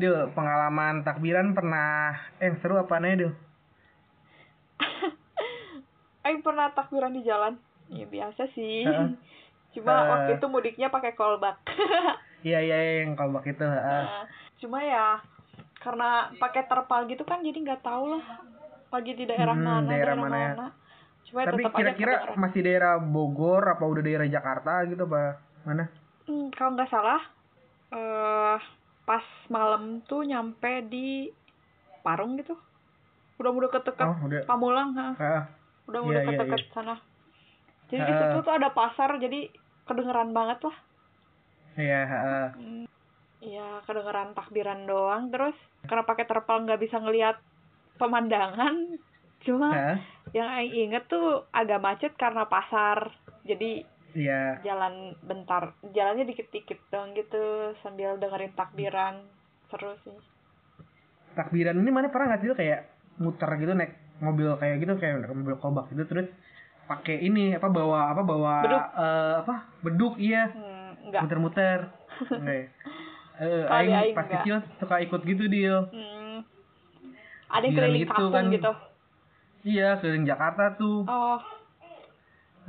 Dil, 0.00 0.16
pengalaman 0.32 1.04
takbiran 1.04 1.52
pernah 1.52 2.16
eh 2.38 2.56
seru 2.58 2.74
apa 2.76 2.96
nih 2.96 3.20
Dil? 3.20 3.32
Aing 6.24 6.40
pernah 6.40 6.72
takbiran 6.72 7.12
di 7.12 7.22
jalan. 7.22 7.56
Ya 7.88 8.06
biasa 8.06 8.48
sih. 8.50 8.86
Heeh. 8.86 9.08
Cuma 9.70 9.92
Eh. 9.92 10.04
waktu 10.10 10.30
itu 10.36 10.46
mudiknya 10.48 10.88
pakai 10.88 11.12
kolbak. 11.12 11.60
Iya 12.40 12.56
iya 12.56 12.76
iya, 12.80 12.92
yang 13.04 13.20
kolbak 13.20 13.44
itu. 13.44 13.60
heeh. 13.60 13.84
Nah, 14.00 14.24
cuma 14.56 14.80
ya 14.80 15.20
karena 15.76 16.32
pakai 16.40 16.64
terpal 16.64 17.04
gitu 17.04 17.20
kan 17.20 17.44
jadi 17.44 17.52
nggak 17.52 17.84
tahu 17.84 18.16
lah 18.16 18.24
lagi 18.88 19.12
di 19.12 19.28
daerah 19.28 19.52
Hmm, 19.52 19.60
mana 19.60 19.84
daerah 19.84 20.16
daerah, 20.16 20.16
mana 20.16 20.36
ya. 20.40 20.48
mana. 20.56 20.66
Cuma 21.28 21.38
ya 21.44 21.46
Tapi 21.52 21.62
kira-kira 21.68 22.12
masih 22.40 22.60
daerah 22.64 22.96
Bogor 22.96 23.60
apa 23.68 23.84
udah 23.84 24.00
daerah 24.00 24.24
Jakarta 24.24 24.88
gitu 24.88 25.04
apa 25.04 25.36
mana? 25.68 25.84
Hmm, 26.24 26.48
kalau 26.56 26.70
nggak 26.72 26.88
salah 26.88 27.20
eh 27.92 28.56
pas 29.10 29.26
malam 29.50 29.98
tuh 30.06 30.22
nyampe 30.22 30.86
di 30.86 31.26
Parung 32.06 32.38
gitu. 32.38 32.54
Udah 33.42 33.50
udah 33.50 33.70
keteket 33.74 34.06
Oh 34.06 34.14
udah. 34.22 34.46
Pamulang, 34.46 34.94
ha. 34.94 35.18
Heeh. 35.18 35.42
udah 35.90 35.98
Iya, 35.98 36.06
udah 36.06 36.22
iya, 36.22 36.28
keteket 36.30 36.62
sana. 36.70 36.94
Jadi 37.90 38.06
di 38.06 38.12
Ha. 38.14 38.18
situ 38.22 38.38
tuh 38.46 38.54
ada 38.54 38.70
pasar 38.70 39.18
jadi 39.18 39.50
kedengeran 39.82 40.30
banget 40.30 40.62
lah. 40.62 40.76
Iya. 41.74 42.00
Hmm, 42.54 42.86
Iya, 43.40 43.82
kedengeran 43.82 44.36
takbiran 44.36 44.86
doang 44.86 45.34
terus 45.34 45.56
karena 45.88 46.06
pakai 46.06 46.28
terpal 46.28 46.62
nggak 46.62 46.78
bisa 46.78 47.02
ngelihat 47.02 47.42
pemandangan. 47.98 49.00
Cuma 49.42 49.98
yang 50.30 50.46
Aing 50.46 50.92
inget 50.92 51.10
tuh 51.10 51.48
agak 51.50 51.82
macet 51.82 52.12
karena 52.14 52.46
pasar. 52.46 53.10
Jadi 53.42 53.82
Iya. 54.12 54.58
jalan 54.60 54.94
bentar, 55.20 55.62
jalannya 55.86 56.24
dikit-dikit 56.24 56.78
dong 56.88 57.12
gitu 57.12 57.40
sambil 57.78 58.16
dengerin 58.16 58.50
takbiran. 58.52 59.22
Seru 59.66 59.94
sih. 60.00 60.18
Takbiran 61.32 61.76
ini 61.76 61.88
mana 61.88 62.08
pernah 62.08 62.26
nggak 62.28 62.40
sih 62.40 62.50
kayak 62.52 62.80
muter 63.16 63.50
gitu 63.56 63.72
naik 63.72 63.92
mobil 64.18 64.50
kayak 64.56 64.76
gitu 64.78 64.92
kayak 64.96 65.30
mobil 65.30 65.54
kolbak 65.56 65.86
gitu 65.88 66.02
terus 66.04 66.26
pakai 66.84 67.20
ini 67.20 67.54
apa 67.54 67.68
bawa 67.68 68.10
apa 68.10 68.22
bawa 68.22 68.54
Beduk. 68.60 68.82
eh, 68.82 69.34
apa 69.38 69.54
beduk 69.80 70.14
iya 70.16 70.50
Hmm, 70.50 70.90
muter-muter 71.14 71.86
Enggak 72.34 72.56
ya? 72.56 72.66
Di 73.38 73.46
aing 73.70 73.94
aing 73.94 74.12
pas 74.12 74.24
enggak. 74.24 74.42
kecil 74.42 74.56
suka 74.76 74.96
ikut 74.98 75.20
gitu 75.22 75.44
deal 75.46 75.86
Hmm. 75.88 76.42
Ada 77.48 77.62
yang 77.62 77.74
keliling 77.74 78.00
gitu 78.00 78.12
kampung 78.12 78.32
kan. 78.32 78.44
gitu. 78.50 78.72
iya 79.64 79.88
keliling 79.96 80.24
Jakarta 80.24 80.74
tuh 80.74 81.06
Oh, 81.06 81.38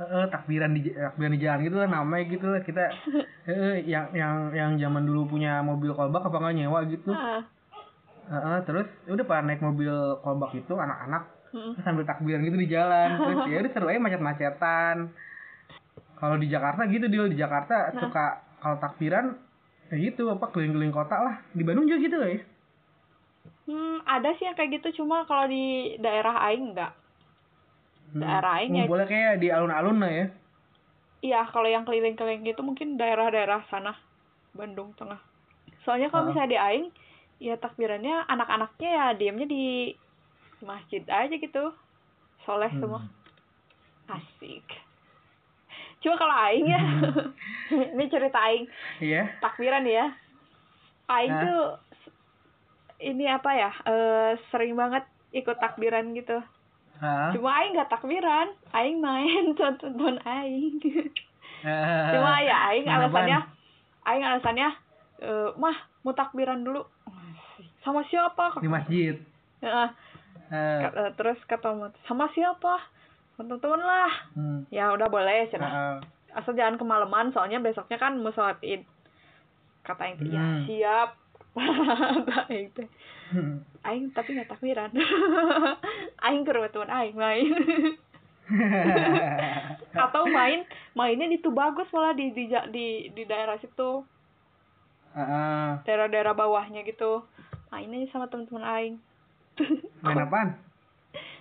Heeh, 0.02 0.24
takbiran 0.34 0.74
di 0.74 0.90
takbiran 0.90 1.32
di 1.38 1.40
jalan 1.40 1.60
gitu 1.62 1.76
lah 1.78 1.88
namanya 1.88 2.24
gitu 2.26 2.46
lah 2.50 2.60
kita. 2.66 2.84
Heeh, 3.48 3.86
yang 3.86 4.10
yang 4.14 4.34
yang 4.50 4.70
zaman 4.78 5.06
dulu 5.06 5.30
punya 5.30 5.62
mobil 5.62 5.94
kolbak 5.94 6.26
apa 6.26 6.36
nggak 6.42 6.54
nyewa 6.58 6.82
gitu. 6.90 7.14
Ah. 7.14 7.42
Heeh, 8.30 8.58
terus 8.66 8.88
ya 9.06 9.14
udah 9.14 9.26
pada 9.26 9.42
naik 9.46 9.62
mobil 9.62 9.92
kolbak 10.22 10.50
itu 10.58 10.74
anak-anak 10.74 11.22
terus 11.52 11.84
sambil 11.84 12.04
takbiran 12.08 12.42
gitu 12.42 12.56
di 12.58 12.68
jalan. 12.70 13.08
Terus 13.22 13.40
ya 13.44 13.56
udah 13.60 13.72
seru 13.76 13.86
aja 13.92 14.00
macet-macetan. 14.00 14.96
Kalau 16.16 16.36
di 16.40 16.46
Jakarta 16.48 16.86
gitu 16.88 17.06
dia 17.12 17.28
di 17.28 17.36
Jakarta 17.38 17.92
Nah. 17.92 18.00
suka 18.00 18.24
kalau 18.62 18.76
takbiran 18.80 19.36
ya 19.92 19.96
gitu 20.00 20.32
apa 20.32 20.48
keliling-keliling 20.48 20.94
kota 20.96 21.16
lah. 21.20 21.34
Di 21.52 21.62
Bandung 21.62 21.84
juga 21.86 22.00
gitu 22.00 22.16
ya 22.18 22.40
Hmm, 23.62 24.02
ada 24.02 24.34
sih 24.34 24.42
yang 24.46 24.58
kayak 24.58 24.82
gitu 24.82 25.02
cuma 25.02 25.22
kalau 25.22 25.46
di 25.46 25.94
daerah 26.02 26.34
aing 26.50 26.74
enggak. 26.74 26.98
Daerah 28.12 28.60
ya. 28.62 28.84
boleh 28.84 29.06
kayak 29.06 29.40
di 29.40 29.48
alun-alun 29.48 29.98
lah 29.98 30.12
ya 30.12 30.26
Iya, 31.22 31.46
kalau 31.54 31.70
yang 31.70 31.86
keliling-keliling 31.86 32.42
gitu 32.42 32.60
mungkin 32.60 32.98
daerah-daerah 32.98 33.62
sana 33.70 33.94
Bandung 34.52 34.90
Tengah. 34.98 35.22
Soalnya 35.86 36.10
Ah. 36.10 36.12
kalau 36.12 36.28
misalnya 36.28 36.50
di 36.50 36.58
aing 36.58 36.86
ya 37.38 37.54
takbirannya 37.56 38.26
anak-anaknya 38.26 38.90
ya 38.90 39.06
diamnya 39.14 39.46
di 39.46 39.94
masjid 40.60 41.02
aja 41.06 41.30
gitu. 41.30 41.70
Soleh 42.42 42.68
Hmm. 42.68 42.80
semua. 42.82 43.00
Asik. 44.10 44.66
Cuma 46.02 46.18
kalau 46.18 46.34
aing 46.50 46.66
ya, 46.66 46.80
ini 47.94 48.04
cerita 48.10 48.38
aing 48.42 48.66
iya 48.98 49.30
takbiran 49.38 49.86
ya. 49.86 50.10
Aing 51.06 51.30
Hah? 51.30 51.40
tuh 51.40 51.62
ini 52.98 53.24
apa 53.26 53.50
ya? 53.52 53.70
eh 53.86 54.32
sering 54.50 54.74
banget 54.74 55.06
ikut 55.30 55.54
takbiran 55.56 56.10
gitu. 56.12 56.42
Cuma 57.32 57.50
aing 57.56 57.74
gak 57.74 57.90
takbiran, 57.90 58.46
aing 58.70 58.98
main 58.98 59.50
tonton 59.58 60.16
aing. 60.20 60.78
Eh, 61.62 62.10
Cuma 62.12 62.38
ya 62.38 62.70
aing 62.70 62.86
alasannya 62.86 63.38
aing 64.04 64.24
alasannya 64.24 64.68
eh 65.20 65.50
mah 65.54 65.74
mau 66.00 66.12
takbiran 66.12 66.62
dulu. 66.62 66.82
Sama 67.80 68.02
siapa? 68.04 68.54
di 68.56 68.66
masjid 68.66 69.14
Ka- 70.80 70.94
eh, 70.96 71.10
terus 71.12 71.38
kata 71.42 71.74
sama 72.02 72.30
siapa? 72.30 72.78
Temen-temen 73.34 73.80
lah. 73.80 74.12
hmm. 74.32 74.60
Ya 74.68 74.90
udah 74.90 75.06
boleh 75.06 75.46
cenah. 75.48 75.66
Heeh. 75.68 75.96
Asal 76.32 76.54
jangan 76.54 76.76
kemalaman 76.76 77.30
soalnya 77.30 77.58
besoknya 77.58 77.96
kan 77.96 78.14
mau 78.16 78.30
sholat 78.30 78.58
id. 78.60 78.86
Kata 79.82 80.00
aing 80.04 80.16
teh, 80.16 80.28
ya 80.28 80.38
Hmm. 80.38 80.62
siap. 80.64 81.08
Aing 82.48 82.68
teh. 82.72 82.88
Hmm. 83.30 83.60
Aing 83.82 84.04
tapi 84.10 84.34
nggak 84.34 84.48
takbiran. 84.48 84.90
aing 86.26 86.42
ke 86.42 86.50
rumah 86.50 86.70
teman 86.70 86.90
aing 86.90 87.16
main. 87.16 87.48
Atau 89.94 90.22
main 90.26 90.64
mainnya 90.92 91.26
di 91.26 91.38
Tubagus 91.38 91.88
malah 91.92 92.12
di 92.12 92.32
di 92.32 92.46
di, 92.48 92.86
di 93.08 93.22
daerah 93.24 93.56
situ. 93.58 94.04
Daerah-daerah 95.84 96.32
bawahnya 96.32 96.82
gitu 96.82 97.24
mainnya 97.68 98.04
sama 98.08 98.28
teman-teman 98.28 98.64
aing 98.66 98.94
main 100.00 100.18
apaan 100.18 100.48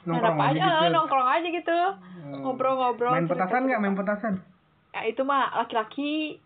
main 0.03 0.07
nongkrong 0.07 0.31
apa 0.33 0.43
aja 0.47 0.59
aja 0.59 0.72
gitu 0.79 0.91
nongkrong 0.91 1.28
aja 1.29 1.47
gitu 1.49 1.79
Hmm. 2.22 2.39
ngobrol-ngobrol 2.39 3.11
main 3.11 3.25
cerita-cerita. 3.25 3.47
petasan 3.47 3.61
nggak 3.67 3.81
main 3.81 3.95
petasan 3.95 4.33
ya 4.91 5.01
itu 5.03 5.22
mah 5.23 5.51
laki-laki 5.57 6.39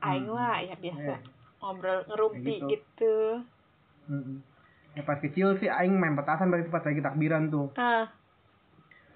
aing 0.00 0.26
Hmm. 0.26 0.34
mah 0.34 0.58
ya 0.60 0.74
biasa 0.74 1.12
Eh. 1.14 1.20
Ngobrol 1.58 2.06
ngerumpi 2.06 2.54
gitu. 2.58 2.66
gitu, 2.70 3.16
Mm-mm. 4.08 4.38
Ya 4.96 5.02
pas 5.04 5.18
kecil 5.20 5.54
sih 5.58 5.68
aing 5.68 5.94
main 5.94 6.16
petasan 6.16 6.48
berarti 6.48 6.70
pas 6.70 6.82
lagi 6.82 6.98
takbiran 6.98 7.50
tuh. 7.50 7.70
ah 7.76 8.08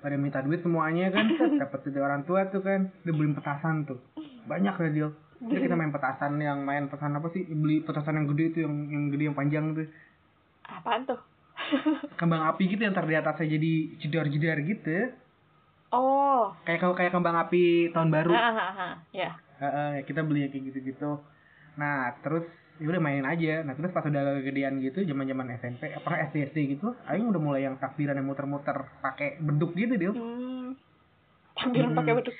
Pada 0.02 0.18
minta 0.18 0.42
duit 0.42 0.58
semuanya 0.60 1.14
kan, 1.14 1.26
dapat 1.62 1.78
dari 1.86 2.02
orang 2.02 2.22
tua 2.26 2.50
tuh 2.50 2.62
kan, 2.62 2.90
dia 3.02 3.12
beliin 3.14 3.38
petasan 3.38 3.86
tuh. 3.86 3.98
Banyak 4.46 4.74
lah 4.74 4.90
deal. 4.90 5.10
Jadi 5.42 5.58
kita 5.66 5.74
main 5.74 5.90
petasan 5.90 6.38
yang 6.38 6.62
main 6.62 6.86
petasan 6.86 7.18
apa 7.18 7.26
sih? 7.34 7.42
Beli 7.50 7.82
petasan 7.82 8.14
yang 8.22 8.26
gede 8.30 8.44
itu 8.54 8.58
yang 8.62 8.74
yang 8.90 9.04
gede 9.10 9.24
yang 9.30 9.36
panjang 9.38 9.64
tuh. 9.74 9.86
apaan 10.62 11.02
tuh 11.02 11.18
Kembang 12.20 12.46
api 12.46 12.70
gitu 12.70 12.78
yang 12.86 12.94
di 12.94 13.16
atasnya 13.18 13.58
jadi 13.58 13.72
jedar-jedar 13.98 14.58
gitu. 14.62 15.10
oh 15.90 16.54
Kayak 16.62 16.94
kayak 16.94 17.10
kembang 17.10 17.34
api 17.34 17.90
tahun 17.90 18.10
baru. 18.14 18.30
ah, 18.30 18.54
ah, 18.54 18.94
ya 19.10 19.34
Heeh, 19.58 20.06
kita 20.06 20.22
beli 20.22 20.46
yang 20.46 20.50
kayak 20.54 20.64
gitu-gitu. 20.70 21.18
Nah, 21.74 22.12
terus 22.20 22.44
ya 22.76 22.88
udah 22.88 22.98
main 22.98 23.22
aja. 23.22 23.62
Nah, 23.62 23.72
terus 23.72 23.90
pas 23.90 24.02
udah 24.02 24.40
gedean 24.40 24.80
gitu, 24.80 25.02
zaman-zaman 25.02 25.54
SMP, 25.56 25.88
apa 25.88 26.10
SD 26.26 26.50
SD 26.50 26.58
gitu, 26.76 26.92
aing 27.06 27.24
udah 27.24 27.38
mulai 27.38 27.62
yang 27.62 27.76
takbiran 27.76 28.14
yang 28.14 28.26
muter-muter 28.26 28.74
pakai 28.98 29.38
beduk 29.38 29.72
gitu, 29.72 29.94
Dil. 29.94 30.12
hmm. 30.12 30.68
takbiran 31.54 31.90
Hmm. 31.90 31.98
pakai 31.98 32.14
beduk 32.16 32.36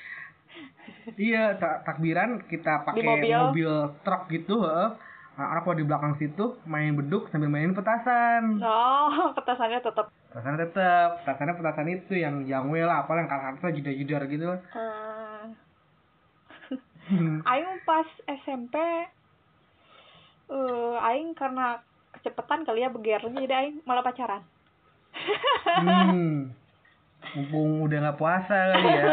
Iya, 1.15 1.55
ta- 1.55 1.83
takbiran 1.83 2.43
kita 2.43 2.83
pakai 2.83 3.03
mobil. 3.03 3.37
mobil. 3.37 3.73
truk 4.01 4.27
gitu, 4.29 4.63
heeh. 4.63 4.89
Nah, 5.33 5.47
anak 5.49 5.65
di 5.73 5.81
belakang 5.81 6.13
situ 6.15 6.61
main 6.63 6.93
beduk 6.93 7.25
sambil 7.29 7.49
mainin 7.49 7.73
petasan. 7.73 8.61
oh 8.61 9.09
petasannya 9.37 9.81
tetap 9.81 10.13
Petasan 10.29 10.57
tetep, 10.57 11.09
petasannya 11.21 11.53
petasan 11.55 11.87
itu 11.89 12.13
yang 12.15 12.35
jangwe 12.43 12.81
lah, 12.81 13.05
apa 13.05 13.11
yang 13.15 13.29
kata 13.29 13.69
jedar-jedar 13.71 14.21
gitu. 14.27 14.49
ah. 14.49 15.45
Hmm. 17.03 17.43
Aing 17.43 17.83
pas 17.83 18.07
SMP 18.25 18.75
eh 20.51 20.95
aing 20.99 21.31
karena 21.37 21.79
kecepatan 22.13 22.63
kali 22.67 22.83
ya 22.83 22.89
begernya 22.91 23.43
jadi 23.43 23.55
aing 23.63 23.75
malah 23.87 24.03
pacaran. 24.03 24.43
hmm. 25.83 26.51
Mumpung 27.33 27.87
udah 27.87 27.97
nggak 28.03 28.19
puasa 28.19 28.55
kali 28.75 28.89
ya. 28.89 29.05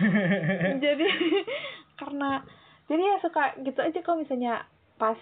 jadi 0.84 1.06
karena 1.98 2.30
jadi 2.86 3.02
ya 3.02 3.16
suka 3.22 3.54
gitu 3.60 3.80
aja 3.82 3.98
kalau 4.02 4.22
misalnya 4.22 4.64
pas 4.96 5.18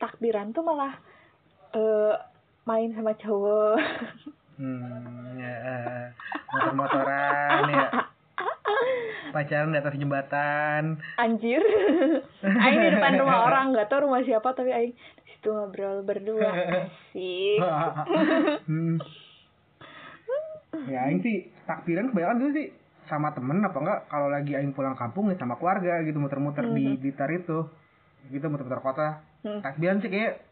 takbiran 0.00 0.50
tuh 0.50 0.64
malah 0.64 0.96
eh 1.76 2.14
main 2.64 2.90
sama 2.96 3.12
cowok. 3.16 3.76
Hmm, 4.54 5.34
ya, 5.34 5.54
eh, 5.66 6.04
motor-motoran 6.48 7.66
ya. 7.74 7.88
Pacaran 9.34 9.74
di 9.74 9.82
atas 9.82 9.98
jembatan. 9.98 11.02
Anjir. 11.18 11.58
aing 12.62 12.78
di 12.86 12.90
depan 12.94 13.18
rumah 13.18 13.50
orang 13.50 13.74
nggak 13.74 13.90
tahu 13.90 14.06
rumah 14.06 14.22
siapa 14.22 14.54
tapi 14.54 14.70
aing 14.70 14.94
di 14.94 15.22
situ 15.34 15.50
ngobrol 15.50 16.06
berdua. 16.06 16.50
Asik. 16.54 17.58
hmm. 18.70 18.96
Ya, 20.90 21.06
aing 21.06 21.22
sih 21.22 21.50
takbiran 21.70 22.10
kebanyakan 22.10 22.38
dulu 22.42 22.50
sih 22.50 22.66
sama 23.06 23.30
temen 23.30 23.62
apa 23.62 23.78
enggak 23.78 24.00
kalau 24.10 24.26
lagi 24.26 24.58
aing 24.58 24.74
pulang 24.74 24.98
kampung 24.98 25.30
ya 25.30 25.38
sama 25.38 25.54
keluarga 25.54 26.02
gitu 26.02 26.18
muter-muter 26.18 26.66
di 26.70 26.94
Blitar 26.98 27.30
itu. 27.34 27.66
Gitu 28.30 28.46
muter-muter 28.46 28.82
kota. 28.82 29.22
Hmm. 29.42 29.62
Takbiran 29.62 29.98
sih 30.02 30.10
kayak 30.10 30.42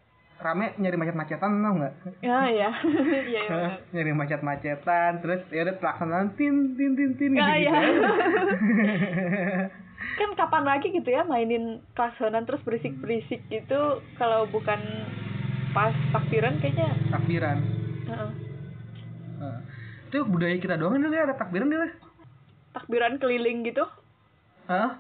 rame 0.43 0.75
nyari 0.77 0.97
macet-macetan 0.99 1.63
tau 1.63 1.75
nggak? 1.79 1.95
Ya 2.21 2.39
ya. 2.51 2.71
Iya 3.13 3.21
iya 3.23 3.41
Hah, 3.49 3.73
nyari 3.95 4.13
macet-macetan 4.13 5.23
terus 5.23 5.41
ya 5.55 5.63
udah 5.65 5.77
pelaksanaan 5.79 6.35
tin 6.35 6.75
tin 6.75 6.93
tin 6.99 7.11
tin 7.17 7.31
gitu, 7.39 7.53
ya. 7.67 7.73
kan 10.19 10.31
kapan 10.37 10.65
lagi 10.67 10.93
gitu 10.93 11.09
ya 11.09 11.25
mainin 11.25 11.81
klaksonan 11.97 12.45
terus 12.45 12.61
berisik 12.67 12.93
berisik 13.01 13.41
gitu 13.49 14.03
kalau 14.21 14.45
bukan 14.51 14.79
pas 15.73 15.95
takbiran 16.13 16.59
kayaknya. 16.59 16.93
Takbiran. 17.09 17.59
Heeh. 18.11 18.31
Heeh. 19.41 19.59
itu 20.13 20.29
budaya 20.29 20.53
kita 20.61 20.77
doang 20.77 21.01
dulu 21.01 21.17
ya 21.17 21.25
ada 21.25 21.41
takbiran 21.41 21.73
dulu 21.73 21.89
takbiran 22.73 23.21
keliling 23.21 23.65
gitu? 23.69 23.85
Hah? 24.67 24.99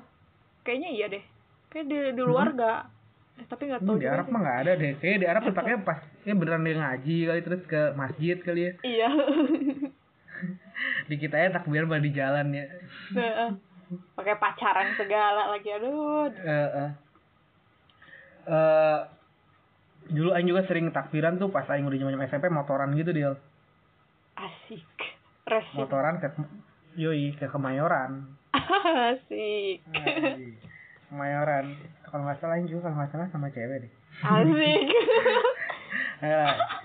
kayaknya 0.62 0.88
iya 0.94 1.06
deh. 1.10 1.24
Kayak 1.72 1.86
di 1.88 1.98
di 2.14 2.22
luar 2.22 2.52
nggak 2.54 2.80
eh, 3.40 3.46
tapi 3.48 3.62
nggak 3.68 3.80
tahu 3.84 3.94
Hmm, 3.96 4.02
di 4.02 4.08
Arab 4.08 4.26
mah 4.28 4.40
nggak 4.42 4.58
ada 4.66 4.72
deh. 4.76 4.92
Kayaknya 5.00 5.18
di 5.18 5.28
Arab 5.28 5.42
letaknya 5.48 5.76
pas 5.84 5.98
ya 6.26 6.32
beneran 6.36 6.66
dia 6.66 6.76
ngaji 6.76 7.16
kali 7.28 7.40
terus 7.44 7.62
ke 7.68 7.80
masjid 7.96 8.36
kali 8.40 8.60
ya. 8.68 8.72
Iya. 8.82 9.10
Di 11.06 11.14
kita 11.14 11.38
ya 11.38 11.54
takbiran 11.54 11.86
malah 11.86 12.02
di 12.02 12.10
jalan 12.10 12.50
ya. 12.50 12.66
Pakai 14.18 14.34
pacaran 14.40 14.90
segala 14.98 15.54
lagi 15.54 15.70
aduh. 15.70 16.26
Eh, 16.32 16.70
eh. 16.74 16.90
Eh, 18.50 18.98
dulu 20.10 20.34
Aing 20.34 20.50
juga 20.50 20.66
sering 20.66 20.90
takbiran 20.90 21.38
tuh 21.38 21.54
pas 21.54 21.68
Aing 21.70 21.86
udah 21.86 21.98
zaman 22.02 22.26
SMP 22.26 22.50
motoran 22.50 22.90
gitu 22.98 23.14
dia 23.14 23.38
asik. 24.42 24.86
Resik. 25.46 25.76
Motoran 25.76 26.18
ke 26.18 26.28
yoi 26.98 27.34
ke 27.36 27.46
Kemayoran. 27.50 28.26
Asik. 29.12 29.82
Anjing. 29.90 30.58
Kemayoran 31.12 31.76
kalau 32.02 32.24
nggak 32.24 32.40
salah 32.40 32.56
juga 32.62 32.80
kalau 32.82 32.96
nggak 32.98 33.10
salah 33.10 33.28
sama 33.28 33.46
cewek 33.48 33.84
deh 33.84 33.92
asik 34.22 34.80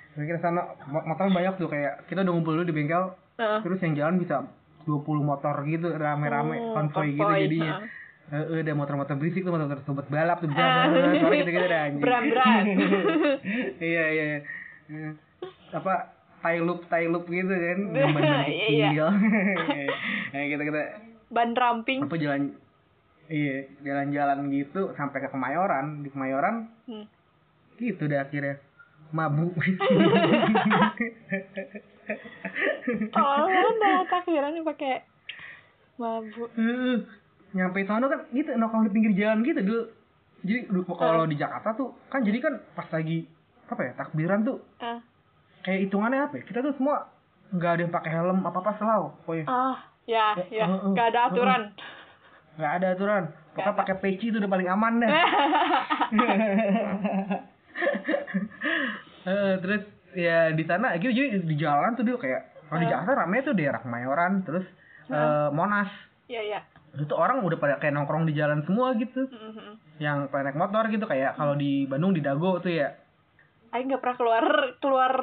terus 0.09 0.25
kita 0.25 0.39
sana 0.41 0.61
mo- 0.83 1.05
motor 1.05 1.29
banyak 1.29 1.53
tuh 1.55 1.67
kayak 1.67 2.03
kita 2.07 2.21
udah 2.21 2.33
ngumpul 2.33 2.53
dulu 2.53 2.65
di 2.65 2.73
bengkel 2.73 3.13
Heeh. 3.37 3.59
terus 3.61 3.79
yang 3.79 3.93
jalan 3.93 4.17
bisa 4.17 4.43
20 4.83 4.97
motor 5.21 5.55
gitu 5.63 5.87
rame-rame 5.91 6.57
Oh, 6.57 6.73
konvoy 6.73 7.13
gitu 7.13 7.23
jadinya 7.23 7.75
heeh. 7.79 7.95
Eh, 8.27 8.59
udah 8.59 8.75
motor-motor 8.75 9.15
berisik 9.15 9.39
tuh 9.39 9.53
motor 9.53 9.79
sobat 9.81 10.03
balap 10.07 10.39
tuh 10.39 10.51
Ah. 10.51 10.91
suara 11.13 11.31
gitu-gitu 11.33 11.63
dah 11.65 11.81
anjing. 11.81 12.03
Berat-berat. 12.03 12.63
iya 13.79 14.05
iya. 14.09 14.25
iya. 14.91 15.09
Apa 15.71 16.11
tie 16.41 16.59
loop 16.59 16.83
tie 16.85 17.07
loop 17.07 17.23
gitu 17.25 17.47
kan. 17.47 17.79
Ban-ban 17.95 18.23
Iya, 18.43 18.67
iya. 18.67 18.87
kecil. 18.91 19.07
Nah, 20.27 20.43
kita 20.45 20.63
kita 20.65 20.81
ban 21.29 21.49
ramping 21.53 22.03
apa 22.03 22.15
jalan 22.17 22.51
iya 23.27 23.67
jalan-jalan 23.81 24.47
gitu 24.49 24.91
sampai 24.93 25.19
ke 25.19 25.29
Kemayoran. 25.29 26.01
Di 26.01 26.09
Kemayoran 26.09 26.55
Hmm. 26.85 27.05
gitu 27.77 28.07
deh 28.07 28.17
akhirnya. 28.17 28.57
Mabuk. 29.09 29.55
Oh 33.13 33.47
ada 33.47 33.91
takbiran 34.07 34.63
pakai 34.63 35.03
mabuk. 35.95 36.49
Eh, 36.55 36.97
nyampe 37.51 37.83
sana 37.83 38.07
kan 38.07 38.27
gitu 38.31 38.51
nongkrong 38.53 38.87
di 38.87 38.91
pinggir 38.91 39.13
jalan 39.15 39.43
gitu 39.43 39.61
dulu. 39.61 39.83
Jadi 40.45 40.59
dulu 40.69 40.81
kalau 40.95 41.25
di 41.25 41.35
Jakarta 41.35 41.73
tuh 41.73 41.95
kan 42.07 42.23
jadi 42.23 42.39
kan 42.39 42.53
pas 42.73 42.87
lagi 42.91 43.27
apa 43.67 43.81
ya 43.83 43.91
takbiran 43.95 44.43
tuh. 44.43 44.59
Ah 44.79 44.99
kayak 45.57 45.83
hitungannya 45.83 46.23
apa 46.23 46.39
ya? 46.39 46.43
kita 46.47 46.63
tuh 46.63 46.71
semua 46.79 47.11
nggak 47.51 47.71
ada 47.75 47.81
yang 47.83 47.91
pakai 47.91 48.11
helm 48.13 48.39
apa 48.43 48.57
apa 48.63 48.71
selalu 48.79 49.07
pokoknya. 49.23 49.45
Ah 49.47 49.77
ya 50.07 50.27
ya 50.47 50.63
Eh, 50.63 50.71
eh, 50.71 50.79
nggak 50.95 51.07
ada 51.11 51.21
aturan 51.27 51.61
nggak 52.57 52.73
ada 52.81 52.87
aturan 52.93 53.23
pokoknya 53.53 53.77
pakai 53.77 53.95
peci 53.97 54.25
itu 54.29 54.37
udah 54.37 54.49
paling 54.49 54.69
aman 54.69 54.93
dah. 54.99 55.09
Eh, 59.27 59.53
terus 59.59 59.83
ya 60.15 60.55
di 60.55 60.63
sana 60.63 60.95
gitu 60.95 61.11
jadi 61.11 61.43
di 61.43 61.55
jalan 61.59 61.93
tuh 61.93 62.07
dulu 62.07 62.15
kayak 62.15 62.41
kalau 62.71 62.79
di. 62.79 62.87
Jakarta 62.87 63.11
rame 63.13 63.43
tuh 63.43 63.53
daerah 63.53 63.83
Kemayoran 63.83 64.39
terus 64.41 64.63
eh, 65.07 65.49
Monas. 65.51 65.91
Ya 66.31 66.39
ya 66.39 66.59
itu 66.95 67.13
orang 67.13 67.43
udah 67.43 67.59
pada 67.59 67.75
kayak 67.77 67.93
nongkrong 67.93 68.25
di 68.25 68.33
jalan 68.33 68.63
semua 68.63 68.95
gitu. 68.95 69.27
Mhm. 69.27 69.99
yang 69.99 70.29
pada 70.29 70.47
naik 70.47 70.57
motor 70.57 70.87
gitu 70.87 71.03
kayak 71.03 71.35
kalau 71.35 71.53
di 71.53 71.83
Bandung 71.85 72.15
di 72.15 72.23
Dago 72.23 72.57
tuh 72.57 72.71
ya. 72.71 72.95
Aing 73.69 73.91
nggak 73.91 73.99
pernah 73.99 74.17
keluar 74.17 74.45
keluar 74.79 75.13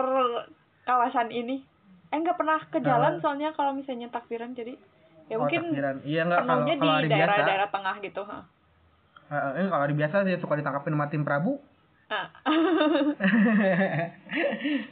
kawasan 0.85 1.33
ini. 1.33 1.65
Aing 2.13 2.23
nggak 2.23 2.37
pernah 2.37 2.61
ke 2.61 2.79
jalan 2.79 3.19
Ah. 3.19 3.21
soalnya 3.25 3.51
kalau 3.57 3.73
misalnya 3.73 4.13
takbiran 4.13 4.53
jadi 4.53 4.77
ya 5.27 5.37
mungkin 5.37 5.61
takbiran. 5.65 5.97
iya 6.05 6.23
nggak 6.25 6.41
kalau 6.43 6.65
kalau 6.69 6.95
hari 6.95 7.09
biasa 7.09 7.21
daerah-daerah 7.33 7.69
tengah 7.71 7.95
gitu 8.01 8.21
ha. 8.25 8.39
eh, 9.27 9.53
eh, 9.57 9.67
kalau 9.67 9.83
hari 9.83 9.95
biasa 9.95 10.17
dia 10.23 10.37
suka 10.39 10.55
ditangkapin 10.55 10.93
sama 10.93 11.07
tim 11.09 11.25
Prabu 11.25 11.59
Ah. 12.05 12.29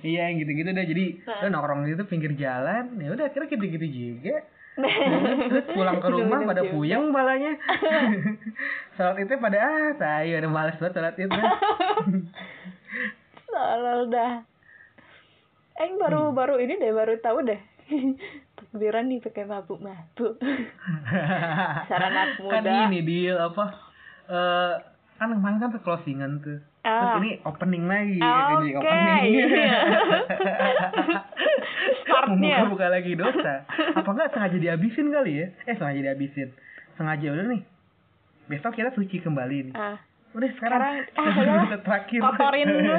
iya 0.03 0.33
gitu-gitu 0.33 0.73
deh 0.73 0.87
jadi 0.89 1.05
udah 1.23 1.49
nongkrong 1.51 1.85
gitu 1.85 2.03
pinggir 2.09 2.33
jalan 2.35 2.97
ya 2.97 3.13
udah 3.13 3.29
akhirnya 3.29 3.53
gitu-gitu 3.53 3.87
juga 3.87 4.37
terus 5.53 5.67
pulang 5.69 6.01
ke 6.01 6.09
rumah 6.09 6.41
Gitu-gitu 6.41 6.49
pada 6.49 6.63
puyeng 6.73 7.05
balanya 7.13 7.53
salat 8.97 9.21
itu 9.23 9.33
pada 9.37 9.59
ah 9.61 9.91
saya 9.95 10.41
udah 10.41 10.51
males 10.51 10.77
banget 10.81 10.95
salat 10.97 11.17
itu 11.21 11.29
Salah 13.45 14.09
dah. 14.09 14.33
Aing 15.77 15.97
baru 15.99 16.33
Hmm. 16.33 16.35
baru 16.35 16.57
ini 16.57 16.77
deh 16.77 16.89
baru 16.91 17.21
tahu 17.21 17.45
deh. 17.45 17.61
Takbiran 18.73 19.05
nih 19.05 19.21
pakai 19.21 19.45
mabuk-mabuk. 19.45 20.41
Sarana 21.89 22.25
anak 22.25 22.41
kan 22.41 22.65
muda. 22.65 22.89
ini 22.89 23.01
deal 23.03 23.37
apa 23.37 23.65
eh 24.25 24.73
kan 25.15 25.29
kemarin 25.31 25.61
kan 25.61 25.77
closingan 25.79 26.41
tuh 26.41 26.57
terus 26.57 27.05
Ah. 27.07 27.21
ini 27.21 27.37
opening 27.45 27.85
lagi 27.85 28.17
Ah, 28.19 28.59
jadi 28.59 28.69
oke, 28.73 28.81
opening 28.81 29.23
iya. 29.29 29.77
Startnya. 32.01 32.57
buka 32.67 32.89
lagi 32.89 33.13
dosa 33.13 33.63
apa 33.69 34.09
enggak 34.09 34.33
sengaja 34.33 34.57
dihabisin 34.57 35.13
kali 35.13 35.33
ya 35.37 35.47
eh 35.63 35.77
sengaja 35.77 36.01
dihabisin 36.03 36.49
sengaja 36.97 37.29
udah 37.29 37.45
nih 37.47 37.63
besok 38.49 38.73
kita 38.73 38.91
suci 38.91 39.21
kembali 39.21 39.69
nih 39.69 39.75
Ah. 39.75 40.01
udah 40.33 40.49
sekarang 40.57 40.81
Sekarang, 41.07 41.61
ah, 41.61 41.69
ya. 41.69 41.79
Terakhir 41.79 42.21
Kotorin 42.21 42.67
dulu. 42.67 42.95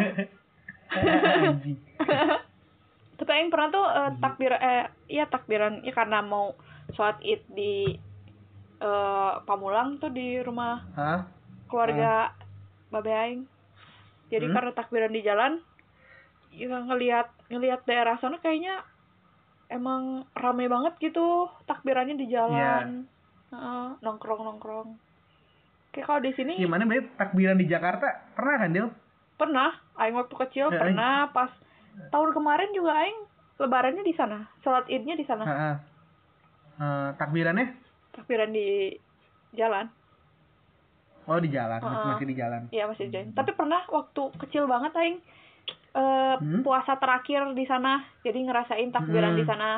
Tapi 3.24 3.40
Aing 3.40 3.48
pernah 3.56 3.72
tuh 3.72 3.88
eh, 3.88 4.12
takbir 4.20 4.52
eh 4.52 4.84
iya 5.08 5.24
takbiran 5.32 5.80
ya 5.88 5.96
karena 5.96 6.20
mau 6.20 6.52
sholat 6.92 7.16
id 7.24 7.40
di 7.56 7.96
eh 8.84 9.34
Pamulang 9.48 9.96
tuh 10.04 10.12
di 10.12 10.44
rumah 10.44 10.84
Hah? 11.00 11.24
keluarga 11.72 12.36
Babe 12.92 13.16
Aing. 13.16 13.42
Jadi 14.28 14.52
Hmm. 14.52 14.56
karena 14.60 14.72
takbiran 14.76 15.16
di 15.16 15.22
jalan, 15.24 15.64
ya 16.52 16.68
ngelihat 16.68 17.32
ngelihat 17.48 17.88
daerah 17.88 18.20
sana 18.20 18.44
kayaknya 18.44 18.84
emang 19.72 20.28
rame 20.36 20.68
banget 20.68 21.00
gitu 21.00 21.48
takbirannya 21.64 22.20
di 22.20 22.28
jalan. 22.28 23.08
Heeh, 23.56 23.88
nongkrong 24.04 24.42
nongkrong. 24.44 25.00
Kayak 25.96 26.06
kalau 26.12 26.22
di 26.26 26.32
sini 26.36 26.54
gimana 26.60 26.84
berarti 26.84 27.08
takbiran 27.16 27.56
di 27.56 27.72
Jakarta 27.72 28.36
pernah 28.36 28.56
kan 28.60 28.74
Dil? 28.76 28.90
pernah, 29.40 29.72
Aing 29.96 30.18
waktu 30.18 30.36
kecil 30.46 30.74
Ya, 30.74 30.80
pernah 30.82 31.30
pas 31.32 31.50
tahun 32.10 32.30
kemarin 32.32 32.70
juga 32.72 32.92
Aing 32.96 33.20
lebarannya 33.56 34.02
di 34.02 34.14
sana, 34.14 34.50
sholat 34.60 34.86
idnya 34.88 35.14
di 35.14 35.24
sana, 35.24 35.44
Heeh. 35.44 35.76
Eh, 36.74 37.10
takbirannya 37.16 37.68
takbiran 38.12 38.50
di 38.50 38.94
jalan. 39.52 39.86
oh 41.24 41.38
di 41.38 41.48
jalan 41.48 41.80
masih, 41.80 41.94
Heeh. 41.96 42.10
masih 42.10 42.26
di 42.26 42.36
jalan 42.36 42.62
Iya 42.68 42.84
masih 42.86 43.04
di 43.08 43.12
jalan. 43.12 43.32
Tapi 43.32 43.52
pernah 43.54 43.82
waktu 43.88 44.22
kecil 44.40 44.66
banget 44.66 44.92
Aing 44.94 45.18
eh 45.94 46.36
Hmm? 46.36 46.66
puasa 46.66 46.98
terakhir 46.98 47.54
di 47.54 47.64
sana, 47.64 48.02
jadi 48.20 48.36
ngerasain 48.36 48.90
takbiran 48.90 49.32
Hmm. 49.32 49.40
di 49.40 49.46
sana. 49.46 49.70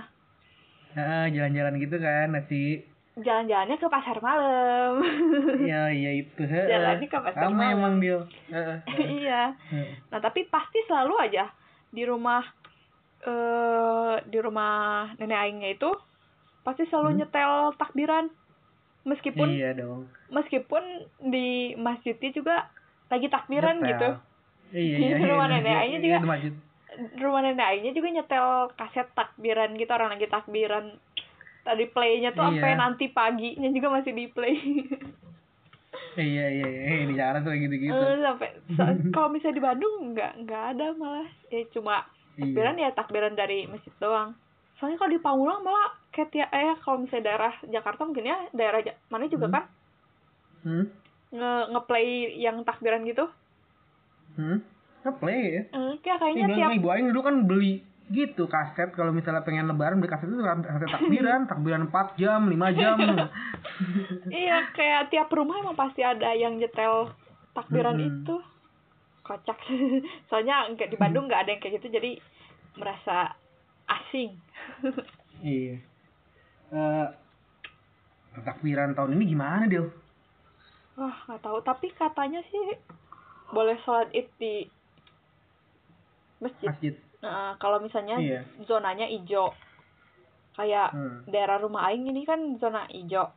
Heeh, 0.96 1.26
jalan-jalan 1.30 1.76
gitu 1.78 2.00
kan 2.00 2.32
nasi 2.32 2.88
Jalan-jalannya 3.16 3.76
ke 3.76 3.88
pasar 3.88 4.20
malam. 4.20 5.00
iya 5.56 5.92
iya 6.00 6.12
itu. 6.16 6.42
Jalannya 6.48 7.08
ke 7.08 7.16
pasar 7.16 7.42
Sama 7.42 7.52
malam. 7.54 7.76
emang 7.76 7.94
Heeh. 8.50 8.78
iya. 9.24 9.56
Nah, 10.10 10.20
tapi 10.20 10.48
pasti 10.48 10.80
selalu 10.84 11.16
aja 11.20 11.52
di 11.96 12.04
rumah 12.04 12.44
eh 13.22 14.16
di 14.24 14.38
rumah 14.38 14.76
nenek 15.16 15.40
aingnya 15.40 15.70
itu 15.72 15.90
pasti 16.62 16.86
selalu 16.86 17.10
Hmm. 17.10 17.20
nyetel 17.20 17.54
takbiran. 17.76 18.26
Meskipun 19.06 19.48
iya 19.48 19.70
dong 19.72 20.10
meskipun 20.28 20.82
di 21.24 21.74
masjidnya 21.76 22.32
juga 22.32 22.56
lagi 23.06 23.28
takbiran 23.28 23.78
Nyetel. 23.78 23.88
gitu. 23.88 24.10
iya 24.74 24.96
Di 24.96 25.06
iya 25.06 25.16
iya 25.16 25.28
rumah 25.28 25.48
nenek 25.48 25.66
iya, 25.68 25.80
Aingnya 25.80 25.94
iya, 25.96 26.06
juga. 26.08 26.18
di 26.18 26.28
masjid. 26.28 26.54
Rumah 27.16 27.42
nenek 27.44 27.68
aingnya 27.68 27.92
juga 27.92 28.08
nyetel 28.12 28.48
kaset 28.74 29.08
takbiran 29.12 29.70
gitu 29.74 29.92
orang 29.92 30.10
lagi 30.12 30.26
takbiran. 30.28 30.86
Tadi 31.62 31.86
playnya 31.88 32.30
tuh 32.32 32.46
sampai 32.46 32.72
Iya. 32.72 32.80
nanti 32.80 33.06
paginya 33.10 33.70
juga 33.70 33.88
masih 33.92 34.12
di 34.12 34.26
play. 34.28 34.58
iya 36.18 36.46
iya 36.50 36.68
iya. 36.68 37.04
Di 37.04 37.14
Jakarta 37.14 37.44
tuh 37.44 37.54
gitu 37.54 37.76
gitu 37.78 37.94
Eh, 37.94 38.18
sampai 38.20 38.50
sa- 38.72 38.98
kalau 39.10 39.30
misalnya 39.30 39.54
di 39.54 39.64
Bandung 39.64 39.96
nggak 40.12 40.32
nggak 40.42 40.64
ada 40.72 40.86
malah. 40.94 41.28
Ya 41.48 41.62
cuma 41.70 41.96
takbiran 42.34 42.76
ya 42.76 42.90
takbiran 42.92 43.34
dari 43.34 43.66
masjid 43.66 43.92
doang. 43.98 44.36
Soalnya 44.76 44.98
kalau 44.98 45.10
di 45.10 45.20
Pamulang 45.20 45.62
malah 45.62 45.88
kayak 46.10 46.30
tiap 46.30 46.50
eh 46.50 46.76
kalau 46.78 46.98
misalnya 47.00 47.26
daerah 47.26 47.54
Jakarta 47.66 48.02
mungkin 48.02 48.26
ya 48.26 48.38
daerah 48.52 48.80
mana 49.06 49.26
juga 49.26 49.46
Hmm. 49.46 49.54
kan? 49.54 49.64
Hmm? 50.62 50.86
nge 51.28 51.52
ngeplay 51.70 52.08
yang 52.38 52.58
takbiran 52.62 53.04
gitu. 53.04 53.26
Hmm? 54.34 54.60
ngeplay 55.02 55.40
ya? 55.50 55.64
Eh, 55.70 55.94
kayak 56.00 56.18
kayaknya 56.18 56.46
Ini 56.46 56.56
tiap 56.56 56.70
ibu 56.74 56.88
Aing 56.90 57.08
dulu 57.08 57.22
kan 57.22 57.36
beli 57.44 57.74
gitu 58.14 58.46
kaset. 58.46 58.94
Kalau 58.94 59.10
misalnya 59.10 59.42
pengen 59.42 59.66
lebaran 59.66 59.98
beli 59.98 60.12
kaset 60.12 60.30
itu 60.30 60.42
kaset 60.42 60.90
takbiran. 60.90 61.46
Takbiran 61.52 61.82
4 61.90 62.20
jam 62.22 62.42
5 62.46 62.80
jam. 62.80 62.98
Iya 64.30 64.72
kayak 64.72 65.10
tiap 65.12 65.28
rumah 65.34 65.60
emang 65.60 65.76
pasti 65.76 66.00
ada 66.06 66.32
yang 66.38 66.56
nyetel 66.62 67.12
takbiran 67.58 67.98
Mm-mm. 67.98 68.10
itu. 68.24 68.36
Kocak. 69.26 69.58
Soalnya 70.30 70.70
nggak 70.74 70.90
di 70.94 70.98
Bandung 71.02 71.26
nggak 71.26 71.42
ada 71.46 71.50
yang 71.56 71.62
kayak 71.62 71.82
gitu 71.82 71.98
jadi 71.98 72.12
merasa 72.78 73.34
asing. 73.90 74.38
Iya. 75.42 75.82
Eh, 76.74 77.08
takbiran 78.46 78.94
tahun 78.94 79.18
ini 79.18 79.24
gimana 79.34 79.66
Del? 79.66 79.90
wah 80.96 81.16
nggak 81.28 81.44
tahu. 81.44 81.60
Tapi 81.64 81.88
katanya 81.96 82.40
sih 82.48 82.80
boleh 83.52 83.76
sholat 83.84 84.10
id 84.16 84.28
di 84.40 84.66
masjid. 86.40 86.68
Masjid 86.72 86.96
Nah, 87.18 87.56
kalau 87.56 87.78
misalnya 87.78 88.16
Iya. 88.16 88.42
zonanya 88.62 89.06
hijau 89.06 89.54
kayak 90.54 90.90
Hmm. 90.90 91.24
daerah 91.26 91.58
rumah 91.58 91.86
Aing 91.86 92.06
ini 92.06 92.24
kan 92.24 92.40
zona 92.56 92.88
hijau 92.88 93.28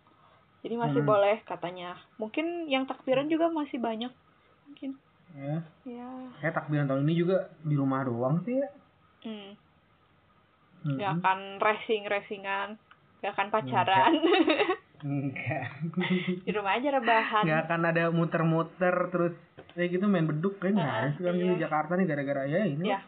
jadi 0.59 0.75
masih 0.75 1.01
Hmm. 1.01 1.09
boleh 1.09 1.37
katanya. 1.43 1.95
Mungkin 2.17 2.67
yang 2.67 2.83
takbiran 2.85 3.27
juga 3.27 3.47
masih 3.49 3.79
banyak. 3.79 4.11
Mungkin. 4.65 4.91
Ya. 5.31 5.57
Ya 5.85 6.09
kayak 6.37 6.55
takbiran 6.57 6.87
tahun 6.87 7.05
ini 7.05 7.15
juga 7.17 7.37
di 7.61 7.75
rumah 7.75 8.03
doang 8.03 8.43
sih 8.43 8.57
ya. 8.57 8.69
Hmm. 9.21 9.55
Hmm. 10.79 10.95
nggak 10.95 11.13
akan 11.17 11.39
racing 11.59 12.07
racingan 12.07 12.79
nggak 13.19 13.33
akan 13.33 13.49
pacaran. 13.49 14.13
Enggak 14.99 15.63
di 16.47 16.51
rumah 16.51 16.75
aja 16.75 16.89
rebahan. 16.93 17.43
Nggak 17.43 17.61
akan 17.65 17.81
ada 17.85 18.05
muter-muter 18.09 18.95
terus 19.09 19.35
kayak 19.73 19.91
gitu 19.93 20.07
main 20.07 20.23
beduk 20.25 20.59
kan 20.59 20.71
nggak 20.73 20.87
ada 20.93 21.03
Ah, 21.05 21.15
sih 21.15 21.23
kan 21.23 21.35
iya. 21.35 21.43
di 21.45 21.57
Jakarta 21.57 21.93
nih 21.95 22.07
gara-gara 22.07 22.43
ya 22.45 22.63
ini. 22.65 22.83
Ya 22.85 22.99